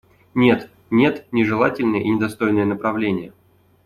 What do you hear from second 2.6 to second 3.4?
направление…